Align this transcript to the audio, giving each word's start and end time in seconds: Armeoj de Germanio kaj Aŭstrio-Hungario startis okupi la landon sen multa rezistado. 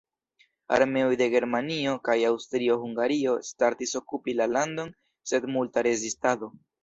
Armeoj 0.77 1.11
de 1.19 1.25
Germanio 1.33 1.91
kaj 2.07 2.15
Aŭstrio-Hungario 2.29 3.35
startis 3.51 3.93
okupi 4.01 4.35
la 4.41 4.49
landon 4.57 4.91
sen 5.33 5.49
multa 5.59 5.85
rezistado. 5.89 6.51